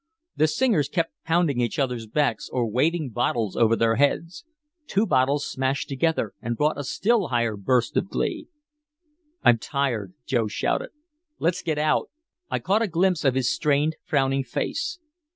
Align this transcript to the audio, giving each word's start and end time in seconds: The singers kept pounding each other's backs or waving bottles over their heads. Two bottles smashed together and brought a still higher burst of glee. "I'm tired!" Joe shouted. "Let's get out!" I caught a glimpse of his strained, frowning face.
The 0.35 0.47
singers 0.47 0.89
kept 0.89 1.11
pounding 1.25 1.61
each 1.61 1.77
other's 1.77 2.07
backs 2.07 2.49
or 2.49 2.67
waving 2.67 3.11
bottles 3.11 3.55
over 3.55 3.75
their 3.75 3.97
heads. 3.97 4.43
Two 4.87 5.05
bottles 5.05 5.45
smashed 5.45 5.89
together 5.89 6.33
and 6.41 6.57
brought 6.57 6.79
a 6.79 6.83
still 6.83 7.27
higher 7.27 7.55
burst 7.55 7.95
of 7.95 8.09
glee. 8.09 8.47
"I'm 9.43 9.59
tired!" 9.59 10.15
Joe 10.25 10.47
shouted. 10.47 10.89
"Let's 11.37 11.61
get 11.61 11.77
out!" 11.77 12.09
I 12.49 12.57
caught 12.57 12.81
a 12.81 12.87
glimpse 12.87 13.23
of 13.23 13.35
his 13.35 13.53
strained, 13.53 13.95
frowning 14.03 14.43
face. 14.43 14.97